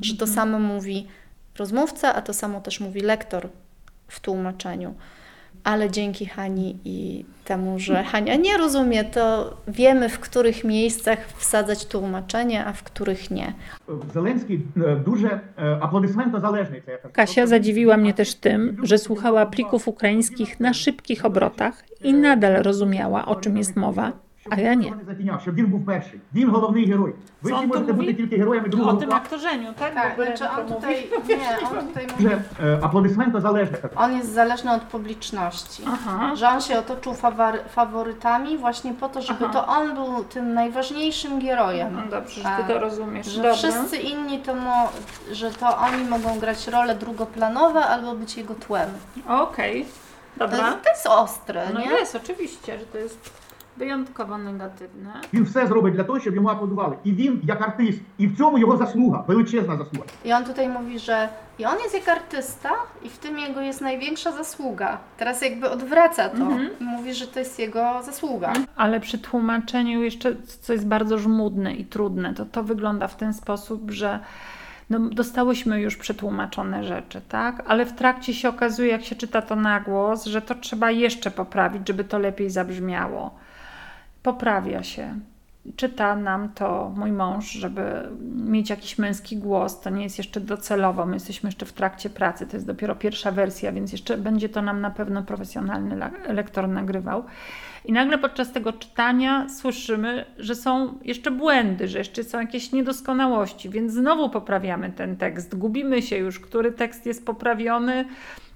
[0.00, 0.34] Że to mhm.
[0.34, 1.06] samo mówi
[1.58, 3.48] rozmówca, a to samo też mówi lektor
[4.08, 4.94] w tłumaczeniu
[5.64, 11.86] ale dzięki Hani i temu, że Hania nie rozumie, to wiemy, w których miejscach wsadzać
[11.86, 13.52] tłumaczenie, a w których nie.
[14.14, 16.82] Zelenski e, duże e, aplodysmentozależny.
[17.12, 23.26] Kasia zadziwiła mnie też tym, że słuchała plików ukraińskich na szybkich obrotach i nadal rozumiała,
[23.26, 24.12] o czym jest mowa,
[24.51, 24.93] a ja nie.
[25.41, 26.19] Щоб він був перший.
[26.33, 27.13] Він головний герой.
[27.41, 29.93] Ви всі можете бути тільки героями другого O tym aktorzeniu, tak?
[29.93, 32.31] Tak, znaczy on tutaj, nie, on tutaj mówi, Że
[32.63, 33.77] e, aplodysmentozależny.
[33.95, 35.83] on jest zależny od publiczności.
[35.87, 36.35] Aha.
[36.35, 39.53] Że on się otoczył fawor- faworytami właśnie po to, żeby Aha.
[39.53, 41.93] to on był tym najważniejszym gerojem.
[41.95, 42.67] No dobrze, że ty Tak.
[42.67, 43.27] to rozumiesz.
[43.27, 43.53] Że Dobra.
[43.53, 44.89] wszyscy inni to, mo,
[45.31, 48.89] że to oni mogą grać role drugoplanowe albo być jego tłem.
[49.27, 49.85] Okej,
[50.37, 50.67] To dobra.
[50.67, 51.85] jest, to jest ostre, No nie?
[51.91, 53.42] jest, oczywiście, że to jest
[53.77, 55.13] wyjątkowo negatywne.
[55.33, 56.95] Він все зробить для того, щоб йому аплодували.
[57.03, 60.05] І він як артист, і в цьому його заслуга, величезна заслуга.
[60.25, 62.69] I on tutaj mówi, że i on jest jak artysta
[63.03, 64.97] i w tym jego jest największa zasługa.
[65.17, 66.69] Teraz jakby odwraca to Mhm.
[66.79, 68.53] i mówi, że to jest jego zasługa.
[68.75, 73.33] Ale przy tłumaczeniu jeszcze, co jest bardzo żmudne i trudne, to to wygląda w ten
[73.33, 74.19] sposób, że
[74.89, 77.63] no, dostałyśmy już przetłumaczone rzeczy, tak?
[77.67, 81.31] Ale w trakcie się okazuje, jak się czyta to na głos, że to trzeba jeszcze
[81.31, 83.31] poprawić, żeby to lepiej zabrzmiało.
[84.24, 85.14] Poprawia się.
[85.76, 89.80] Czyta nam to mój mąż, żeby mieć jakiś męski głos.
[89.80, 91.06] To nie jest jeszcze docelowo.
[91.06, 92.46] My jesteśmy jeszcze w trakcie pracy.
[92.46, 97.24] To jest dopiero pierwsza wersja, więc jeszcze będzie to nam na pewno profesjonalny lektor nagrywał.
[97.84, 103.70] I nagle podczas tego czytania słyszymy, że są jeszcze błędy, że jeszcze są jakieś niedoskonałości,
[103.70, 105.58] więc znowu poprawiamy ten tekst.
[105.58, 108.04] Gubimy się już, który tekst jest poprawiony,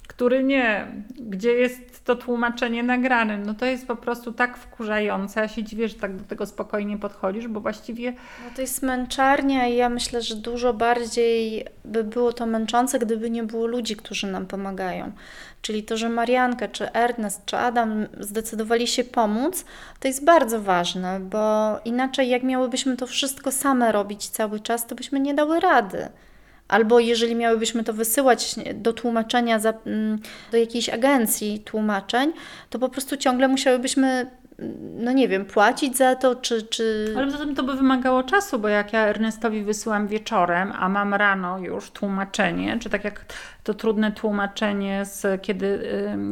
[0.09, 0.87] który nie,
[1.19, 3.37] gdzie jest to tłumaczenie nagrane.
[3.37, 5.41] No to jest po prostu tak wkurzające.
[5.41, 8.11] Ja się dziwię, że tak do tego spokojnie podchodzisz, bo właściwie
[8.45, 13.29] No to jest męczarnia i ja myślę, że dużo bardziej by było to męczące, gdyby
[13.29, 15.11] nie było ludzi, którzy nam pomagają.
[15.61, 19.65] Czyli to, że Marianka, czy Ernest, czy Adam zdecydowali się pomóc,
[19.99, 24.95] to jest bardzo ważne, bo inaczej jak miałybyśmy to wszystko same robić cały czas, to
[24.95, 26.09] byśmy nie dały rady.
[26.69, 30.19] Albo jeżeli miałybyśmy to wysyłać do tłumaczenia za, mm,
[30.51, 32.31] do jakiejś agencji tłumaczeń,
[32.69, 36.61] to po prostu ciągle musiałybyśmy, mm, no nie wiem, płacić za to, czy...
[36.61, 37.13] czy...
[37.17, 41.13] Ale poza tym to by wymagało czasu, bo jak ja Ernestowi wysyłam wieczorem, a mam
[41.13, 43.25] rano już tłumaczenie, czy tak jak
[43.69, 45.87] to trudne tłumaczenie, z, kiedy,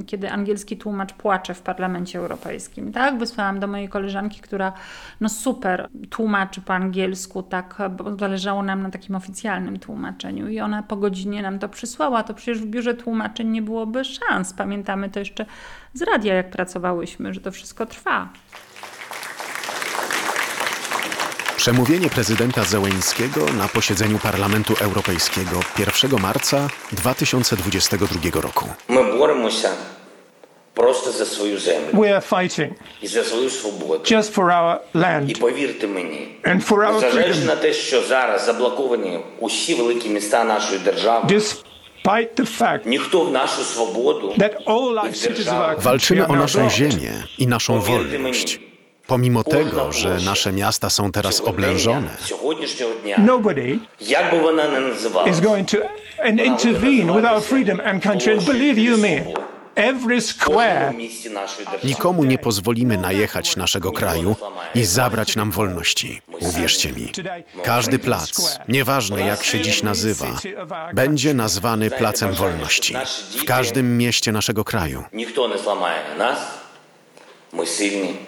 [0.07, 2.91] kiedy angielski tłumacz płacze w Parlamencie Europejskim.
[2.91, 3.17] Tak?
[3.17, 4.73] Wysłałam do mojej koleżanki, która
[5.21, 10.83] no super tłumaczy po angielsku, tak, bo zależało nam na takim oficjalnym tłumaczeniu i ona
[10.83, 12.23] po godzinie nam to przysłała.
[12.23, 14.53] To przecież w biurze tłumaczeń nie byłoby szans.
[14.53, 15.45] Pamiętamy to jeszcze
[15.93, 18.29] z radia, jak pracowałyśmy, że to wszystko trwa.
[21.66, 28.66] Przemówienie prezydenta Zełeńskiego na posiedzeniu Parlamentu Europejskiego 1 marca 2022 roku.
[28.88, 29.70] Ми боремося
[30.74, 32.70] просто за свою землю We are fighting
[33.02, 34.02] і за свою свободу.
[34.04, 38.02] just for our І land повірте мені, and for our незважаючи freedom, на те, що
[38.02, 44.54] зараз заблоковані усі великі міста нашої держави, despite the fact ніхто в нашу свободу that
[44.66, 47.12] all і our в citizens of державу our Walczymy o country are naszą now ziemię
[47.38, 48.60] i naszą Повірте wolność.
[49.07, 52.09] Pomimo tego, że nasze miasta są teraz oblężone,
[53.17, 53.79] Nobody
[55.29, 55.77] is going to
[56.43, 58.37] intervene with our freedom and country.
[58.37, 59.23] Believe you me,
[59.75, 60.93] every square.
[61.83, 64.35] Nikomu nie pozwolimy najechać naszego kraju
[64.75, 66.21] i zabrać nam wolności.
[66.39, 67.11] Uwierzcie mi,
[67.63, 70.27] każdy plac, nieważne jak się dziś nazywa,
[70.93, 72.95] będzie nazwany Placem Wolności.
[73.37, 75.03] W każdym mieście naszego kraju.
[75.13, 76.39] Nikt nie złamie nas,
[77.53, 78.26] my silni.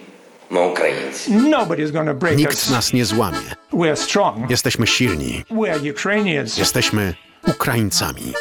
[2.38, 2.70] Nikt us.
[2.70, 3.56] nas nie złamie.
[3.74, 4.50] We're strong.
[4.50, 5.44] Jesteśmy silni.
[5.52, 6.58] We're Ukrainians.
[6.58, 7.14] Jesteśmy
[7.48, 8.34] Ukraińcami.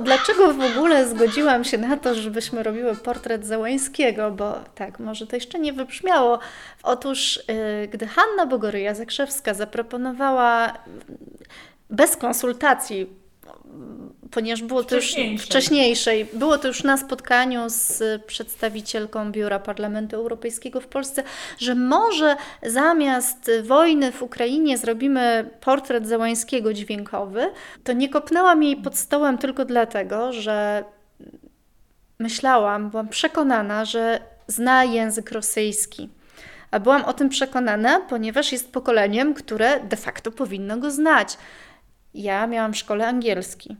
[0.00, 4.30] Dlaczego w ogóle zgodziłam się na to, żebyśmy robiły portret Załęskiego?
[4.30, 6.38] Bo tak, może to jeszcze nie wybrzmiało.
[6.82, 10.72] Otóż, yy, gdy Hanna Bogoryja-Zakrzewska zaproponowała
[11.90, 13.06] bez konsultacji
[14.30, 15.04] ponieważ było to już
[15.38, 16.24] Wcześniejszej.
[16.32, 21.22] było to już na spotkaniu z przedstawicielką Biura Parlamentu Europejskiego w Polsce,
[21.58, 27.50] że może zamiast wojny w Ukrainie zrobimy portret Załańskiego dźwiękowy,
[27.84, 30.84] to nie kopnęłam jej pod stołem tylko dlatego, że
[32.18, 36.08] myślałam, byłam przekonana, że zna język rosyjski.
[36.70, 41.38] A byłam o tym przekonana, ponieważ jest pokoleniem, które de facto powinno go znać.
[42.14, 43.76] Ja miałam w szkole angielski.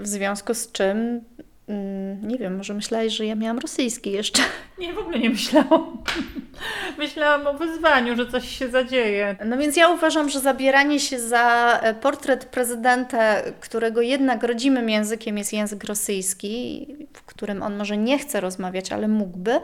[0.00, 1.20] W związku z czym,
[1.68, 4.42] mm, nie wiem, może myślałeś, że ja miałam rosyjski jeszcze.
[4.78, 6.02] Nie, w ogóle nie myślałam.
[6.98, 9.36] Myślałam o wyzwaniu, że coś się zadzieje.
[9.44, 15.38] No więc ja uważam, że zabieranie się za e, portret prezydenta, którego jednak rodzimym językiem
[15.38, 19.60] jest język rosyjski, w którym on może nie chce rozmawiać, ale mógłby.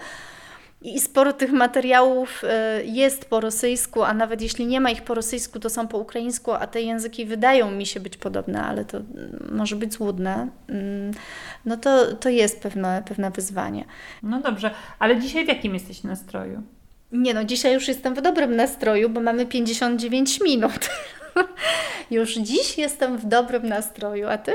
[0.84, 5.14] I sporo tych materiałów e, jest po rosyjsku, a nawet jeśli nie ma ich po
[5.14, 8.98] rosyjsku, to są po ukraińsku, a te języki wydają mi się być podobne, ale to
[8.98, 10.48] mm, może być złudne.
[10.68, 11.12] Mm,
[11.64, 13.84] No to, to jest pewne, pewne wyzwanie.
[14.22, 16.62] No dobrze, ale dzisiaj w jakim jesteś nastroju?
[17.12, 20.90] Nie no, dzisiaj już jestem w dobrym nastroju, bo mamy 59 minut.
[22.10, 24.52] już dziś jestem w dobrym nastroju, a ty?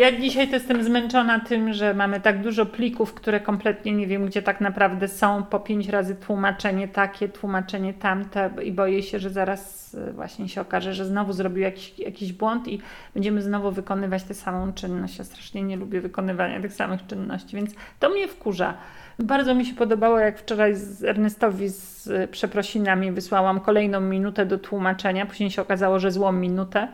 [0.00, 4.26] Ja dzisiaj to jestem zmęczona tym, że mamy tak dużo plików, które kompletnie nie wiem,
[4.26, 5.42] gdzie tak naprawdę są.
[5.42, 10.60] Po pięć razy tłumaczenie takie, tłumaczenie tamte i boję się, że zaraz e, właśnie się
[10.60, 12.80] okaże, że znowu zrobił jakiś, jakiś błąd i
[13.14, 15.18] będziemy znowu wykonywać tę samą czynność.
[15.18, 18.74] Ja strasznie nie lubię wykonywania tych samych czynności, więc to mnie wkurza.
[19.18, 24.58] Bardzo mi się podobało, jak wczoraj z Ernestowi z e, przeprosinami wysłałam kolejną minutę do
[24.58, 25.26] tłumaczenia.
[25.26, 26.88] Później się okazało, że złą minutę.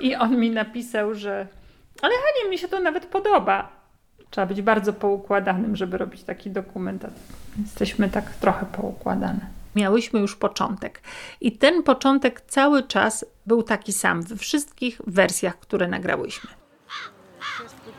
[0.00, 1.46] I on mi napisał, że
[2.02, 3.68] ale Hanie, mi się to nawet podoba.
[4.30, 7.06] Trzeba być bardzo poukładanym, żeby robić taki dokument.
[7.62, 9.40] Jesteśmy tak trochę poukładane.
[9.76, 11.00] Miałyśmy już początek.
[11.40, 16.50] I ten początek cały czas był taki sam we wszystkich wersjach, które nagrałyśmy.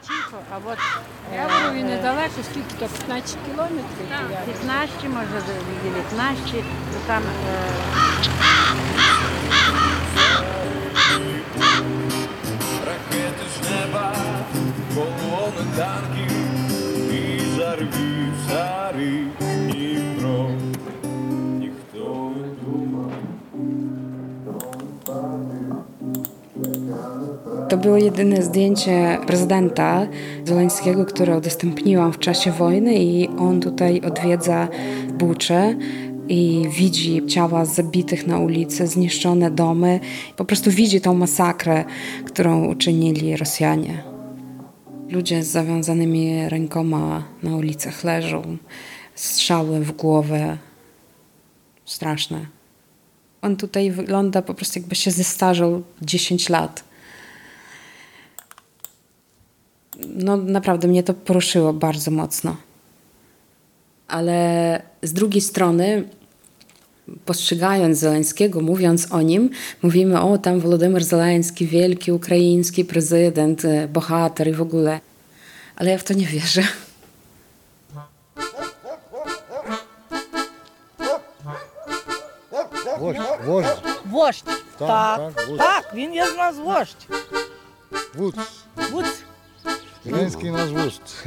[0.08, 0.78] Тихо, а от
[1.36, 4.08] я говорю, і недалеко, скільки то 15 кілометрів.
[4.46, 5.44] 15, може
[5.84, 7.24] 19, то там
[12.86, 14.16] Ракети з неба,
[14.96, 16.32] колони танків
[17.13, 19.28] і зарвів старий
[27.69, 30.08] To było jedyne zdjęcie prezydenta
[30.45, 34.67] Zeleńskiego, które udostępniłam w czasie wojny i on tutaj odwiedza
[35.13, 35.76] Buczę
[36.28, 39.99] i widzi ciała zabitych na ulicy, zniszczone domy.
[40.38, 41.86] Po prostu widzi tą masakrę,
[42.26, 44.04] którą uczynili Rosjanie.
[45.10, 48.58] Ludzie z zawiązanymi rękoma na ulicach leżą,
[49.15, 50.58] strzały w głowę.
[51.86, 52.45] Straszne.
[53.41, 56.93] On tutaj wygląda po prostu jakby się zestarzał 10 lat.
[60.07, 62.57] No naprawdę mnie to poruszyło bardzo mocno.
[64.09, 66.09] Ale z drugiej strony
[67.25, 69.51] postrzegając Zeleńskiego, mówiąc o nim,
[69.83, 75.01] mówimy, o tam Wolodymyr Zeleński, wielki ukraiński prezydent, e, bohater i w ogóle.
[75.77, 76.62] Ale ja w to nie wierzę.
[82.99, 83.69] Вождь, вождь.
[84.05, 84.45] Вождь.
[84.79, 85.59] Так, Так, так, вождь.
[85.59, 87.07] так, він є з нас вождь.
[88.14, 88.35] Вудь.
[90.06, 91.24] Męski nasz wódz.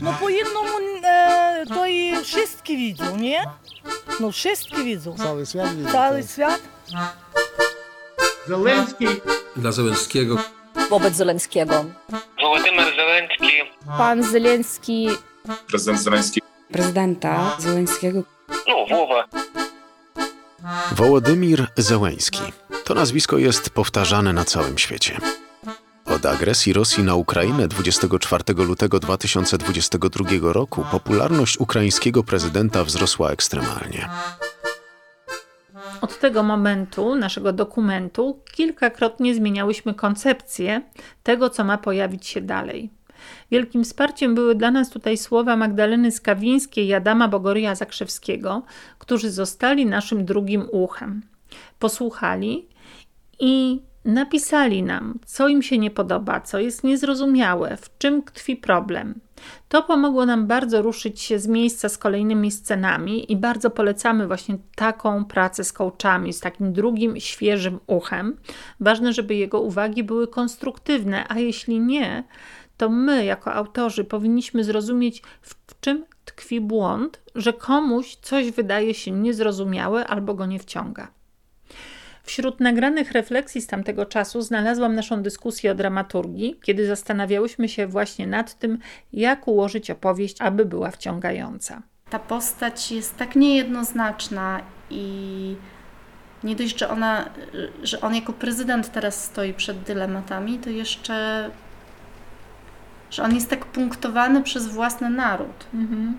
[0.00, 3.44] No po innemu e, to i wszyscy widzą, nie?
[4.20, 5.16] No wszyscy widzą.
[5.16, 5.92] Cały świat widzi.
[5.92, 6.60] Cały świat.
[8.48, 9.06] Zelenski.
[9.56, 10.38] Dla Zelenskiego.
[10.90, 11.84] Wobec Zelenskiego.
[12.40, 13.52] Władimir Zelenski.
[13.98, 15.08] Pan Zelenski.
[15.68, 16.40] Prezydent Zelenski.
[16.72, 18.22] Prezydenta Zelenskiego.
[18.68, 19.24] No, Woła.
[20.92, 22.42] Wołodymir Zełęński.
[22.84, 25.18] To nazwisko jest powtarzane na całym świecie.
[26.18, 34.08] Od agresji Rosji na Ukrainę 24 lutego 2022 roku popularność ukraińskiego prezydenta wzrosła ekstremalnie.
[36.00, 40.82] Od tego momentu naszego dokumentu kilkakrotnie zmieniałyśmy koncepcję
[41.22, 42.90] tego, co ma pojawić się dalej.
[43.50, 48.62] Wielkim wsparciem były dla nas tutaj słowa Magdaleny Skawińskiej i Adama Bogoria Zakrzewskiego,
[48.98, 51.22] którzy zostali naszym drugim uchem.
[51.78, 52.68] Posłuchali
[53.40, 59.20] i napisali nam, co im się nie podoba, co jest niezrozumiałe, w czym tkwi problem.
[59.68, 64.58] To pomogło nam bardzo ruszyć się z miejsca z kolejnymi scenami i bardzo polecamy właśnie
[64.74, 68.36] taką pracę z coachami, z takim drugim, świeżym uchem.
[68.80, 72.24] Ważne, żeby jego uwagi były konstruktywne, a jeśli nie,
[72.76, 79.10] to my, jako autorzy, powinniśmy zrozumieć, w, czym tkwi błąd, że komuś coś wydaje się
[79.10, 81.17] niezrozumiałe albo go nie wciąga.
[82.28, 88.26] Wśród nagranych refleksji z tamtego czasu znalazłam naszą dyskusję o dramaturgii, kiedy zastanawiałyśmy się właśnie
[88.26, 88.78] nad tym,
[89.12, 91.82] jak ułożyć opowieść, aby była wciągająca.
[92.10, 94.60] Ta postać jest tak niejednoznaczna
[94.90, 95.56] i
[96.44, 97.30] nie dość, że, ona,
[97.82, 101.50] że on jako prezydent teraz stoi przed dylematami, to jeszcze,
[103.10, 105.66] że on jest tak punktowany przez własny naród.
[105.74, 106.18] Mhm.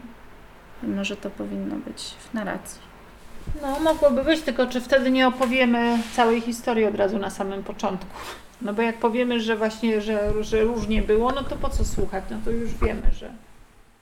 [0.84, 2.89] Mimo, że to powinno być w narracji.
[3.62, 8.06] No, mogłoby być, tylko czy wtedy nie opowiemy całej historii od razu na samym początku?
[8.62, 12.24] No bo jak powiemy, że właśnie, że, że różnie było, no to po co słuchać?
[12.32, 13.32] No to już wiemy, że.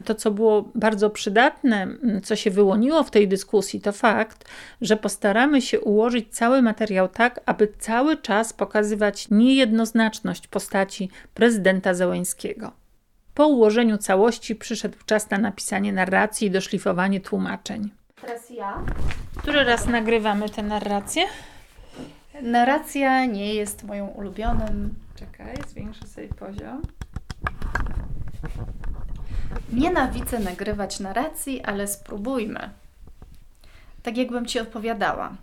[0.06, 1.88] To, co było bardzo przydatne,
[2.24, 4.46] co się wyłoniło w tej dyskusji, to fakt,
[4.82, 12.72] że postaramy się ułożyć cały materiał tak, aby cały czas pokazywać niejednoznaczność postaci prezydenta Zełęńskiego.
[13.34, 17.90] Po ułożeniu całości przyszedł czas na napisanie narracji i doszlifowanie tłumaczeń.
[18.28, 18.84] Teraz ja.
[19.38, 21.24] Który raz nagrywamy tę narrację?
[22.42, 24.96] Narracja nie jest moją ulubionym.
[25.16, 26.82] Czekaj, zwiększę sobie poziom.
[29.74, 32.70] Nienawidzę nagrywać narracji, ale spróbujmy.
[34.04, 35.36] Tak jakbym Ci odpowiadała.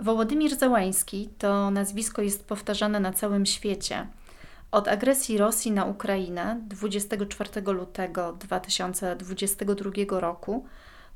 [0.00, 4.06] Wołodymir Załański to nazwisko jest powtarzane na całym świecie.
[4.70, 10.66] Od agresji Rosji na Ukrainę 24 lutego 2022 roku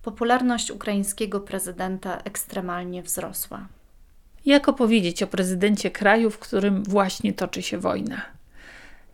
[0.03, 3.69] popularność ukraińskiego prezydenta ekstremalnie wzrosła.
[4.47, 8.23] Jak opowiedzieć o prezydencie kraju, w którym właśnie toczy się wojna?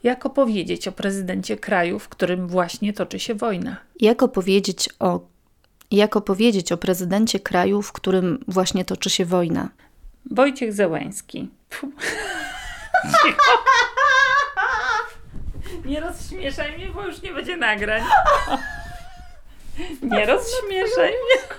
[0.03, 3.77] Jak opowiedzieć o prezydencie kraju, w którym właśnie toczy się wojna?
[4.01, 5.21] Jak opowiedzieć o,
[5.91, 9.69] jak opowiedzieć o prezydencie kraju, w którym właśnie toczy się wojna?
[10.31, 11.49] Wojciech Zełański.
[15.85, 18.03] Nie rozśmieszaj mnie, bo już nie będzie nagrań.
[20.03, 21.57] Nie rozśmieszaj mnie.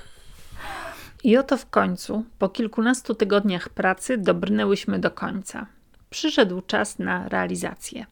[1.23, 5.65] I oto w końcu, po kilkunastu tygodniach pracy, dobrnęłyśmy do końca.
[6.09, 8.05] Przyszedł czas na realizację.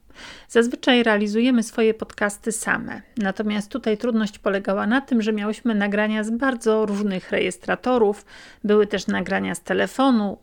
[0.48, 6.30] Zazwyczaj realizujemy swoje podcasty same, natomiast tutaj trudność polegała na tym, że miałyśmy nagrania z
[6.30, 8.24] bardzo różnych rejestratorów,
[8.64, 10.38] były też nagrania z telefonu,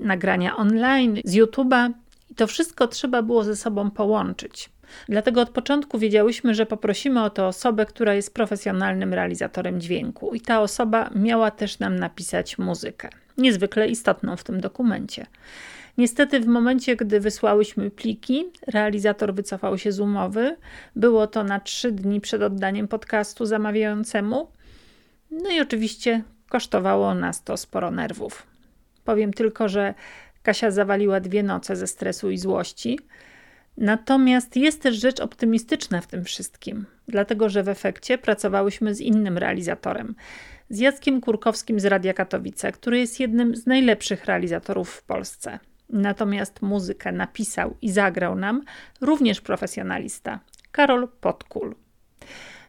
[0.00, 1.90] nagrania online, z YouTube'a
[2.30, 4.70] i to wszystko trzeba było ze sobą połączyć.
[5.08, 10.40] Dlatego od początku wiedziałyśmy, że poprosimy o tę osobę, która jest profesjonalnym realizatorem dźwięku, i
[10.40, 15.26] ta osoba miała też nam napisać muzykę, niezwykle istotną w tym dokumencie.
[15.98, 20.56] Niestety, w momencie, gdy wysłałyśmy pliki, realizator wycofał się z umowy.
[20.96, 24.48] Było to na trzy dni przed oddaniem podcastu zamawiającemu.
[25.30, 28.46] No i oczywiście kosztowało nas to sporo nerwów.
[29.04, 29.94] Powiem tylko, że
[30.42, 32.98] Kasia zawaliła dwie noce ze stresu i złości.
[33.76, 39.38] Natomiast jest też rzecz optymistyczna w tym wszystkim, dlatego że w efekcie pracowałyśmy z innym
[39.38, 40.14] realizatorem,
[40.70, 45.58] z Jackiem Kurkowskim z Radia Katowice, który jest jednym z najlepszych realizatorów w Polsce.
[45.90, 48.62] Natomiast muzykę napisał i zagrał nam
[49.00, 50.40] również profesjonalista
[50.72, 51.74] Karol Podkul.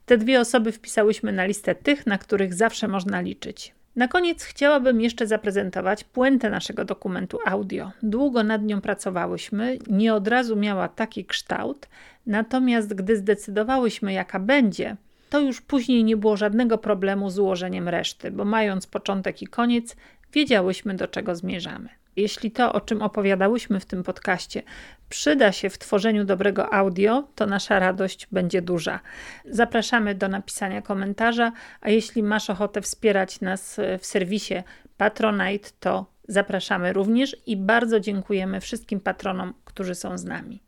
[0.06, 3.77] Te dwie osoby wpisałyśmy na listę tych, na których zawsze można liczyć.
[3.98, 7.92] Na koniec chciałabym jeszcze zaprezentować puentę naszego dokumentu audio.
[8.04, 11.88] Długo nad nią pracowałyśmy, nie od razu miała taki kształt,
[12.26, 14.96] natomiast gdy zdecydowałyśmy, jaka będzie,
[15.30, 19.96] to już później nie było żadnego problemu z ułożeniem reszty, bo mając początek i koniec,
[20.34, 21.90] wiedziałyśmy do czego zmierzamy.
[22.18, 24.64] Jeśli to, o czym opowiadałyśmy w tym podcaście,
[25.10, 29.00] przyda się w tworzeniu dobrego audio, to nasza radość będzie duża.
[29.46, 31.52] Zapraszamy do napisania komentarza,
[31.82, 34.54] a jeśli masz ochotę wspierać nas w serwisie
[34.98, 40.62] Patronite, to zapraszamy również i bardzo dziękujemy wszystkim patronom, którzy są z nami.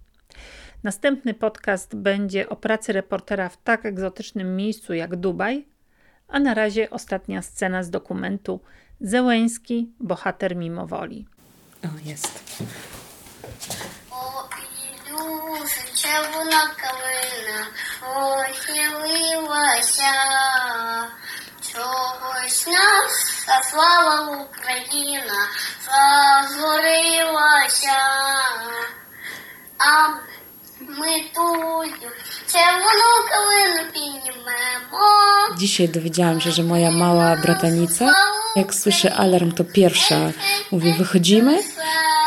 [0.83, 5.65] Następny podcast będzie o pracy reportera w tak egzotycznym miejscu jak Dubaj,
[6.27, 8.59] a na razie ostatnia scena z dokumentu
[9.01, 11.25] Zełęński, bohater mimo woli.
[11.83, 12.29] O, jest.
[15.09, 17.59] Ілюша, червона калина,
[17.99, 20.13] похилилася,
[21.73, 25.47] чогось наша слава Україна
[25.85, 27.99] зазорилася,
[29.77, 30.09] а
[30.80, 31.92] ми тую
[32.52, 35.58] червону калину піднімемо.
[35.58, 38.12] Dzisiaj dowiedziałam się, że moja mała bratanica,
[38.56, 40.32] jak słyszy alarm, to pierwsza
[40.72, 41.58] mówi: Wychodzimy.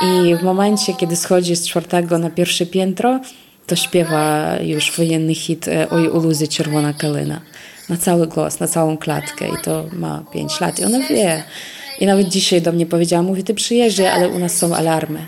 [0.01, 3.19] I w momencie, kiedy schodzi z czwartego na pierwsze piętro,
[3.67, 7.41] to śpiewa już wojenny hit e, Oj u luzy czerwona kalina.
[7.89, 9.47] Na cały głos, na całą klatkę.
[9.47, 10.79] I to ma 5 lat.
[10.79, 11.43] I ona wie.
[12.02, 15.26] i nawet dzisiaj do mnie powiedziała, mówi, ty przyjeżdżaj, ale u nas są alarmy.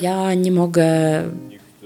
[0.00, 0.86] Ja nie mogę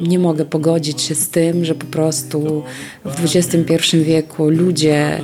[0.01, 2.63] nie mogę pogodzić się z tym, że po prostu
[3.05, 5.23] w XXI wieku ludzie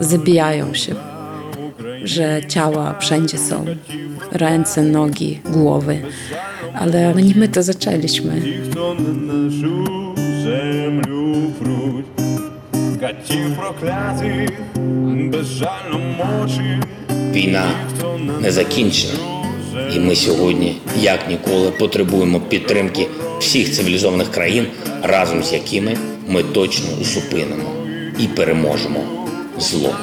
[0.00, 0.94] zabijają się,
[2.04, 3.64] że ciała wszędzie są
[4.32, 6.02] ręce, nogi, głowy.
[6.74, 8.42] Ale nie my to zaczęliśmy.
[13.04, 14.50] Катів проклятих,
[15.30, 16.84] безжально мочить.
[17.10, 17.70] Війна
[18.40, 19.14] не закінчена.
[19.94, 23.06] І ми сьогодні, як ніколи, потребуємо підтримки
[23.40, 24.66] всіх цивілізованих країн,
[25.02, 25.96] разом з якими
[26.28, 27.70] ми точно зупинимо
[28.18, 29.00] і переможемо
[29.58, 29.94] зло.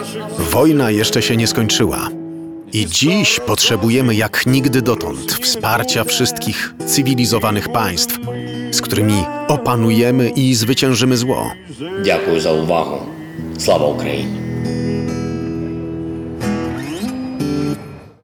[0.52, 2.10] Wojna jeszcze się nie skończyła.
[2.74, 8.20] I dziś potrzebujemy jak nigdy dotąd wsparcia wszystkich cywilizowanych państw,
[8.72, 11.52] z którymi opanujemy i zwyciężymy zło.
[12.04, 12.98] Dziękuję za uwagę.
[13.58, 14.51] Sława Ukrainie.